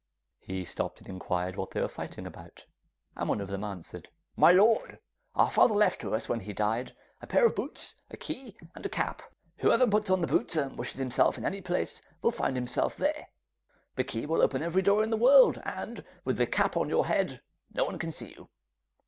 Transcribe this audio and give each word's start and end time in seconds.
He 0.39 0.63
stopped 0.65 0.97
and 0.99 1.07
inquired 1.07 1.55
what 1.55 1.69
they 1.69 1.79
were 1.79 1.87
fighting 1.87 2.25
about, 2.25 2.65
and 3.15 3.29
one 3.29 3.39
of 3.39 3.49
them 3.49 3.63
answered: 3.63 4.09
'My 4.35 4.51
lord! 4.51 4.97
our 5.35 5.51
father 5.51 5.75
left 5.75 6.01
to 6.01 6.15
us, 6.15 6.27
when 6.27 6.39
he 6.39 6.53
died, 6.53 6.95
a 7.21 7.27
pair 7.27 7.45
of 7.45 7.53
boots, 7.55 7.93
a 8.09 8.17
key, 8.17 8.57
and 8.73 8.83
a 8.83 8.89
cap. 8.89 9.21
Whoever 9.57 9.85
puts 9.85 10.09
on 10.09 10.21
the 10.21 10.25
boots 10.27 10.55
and 10.55 10.75
wishes 10.75 10.97
himself 10.97 11.37
in 11.37 11.45
any 11.45 11.61
place, 11.61 12.01
will 12.23 12.31
find 12.31 12.55
himself 12.57 12.97
there. 12.97 13.27
The 13.95 14.03
key 14.03 14.25
will 14.25 14.41
open 14.41 14.63
every 14.63 14.81
door 14.81 15.03
in 15.03 15.11
the 15.11 15.17
world, 15.17 15.61
and 15.65 16.03
with 16.25 16.37
the 16.37 16.47
cap 16.47 16.75
on 16.75 16.89
your 16.89 17.05
head 17.05 17.43
no 17.71 17.85
one 17.85 17.99
can 17.99 18.11
see 18.11 18.29
you. 18.29 18.49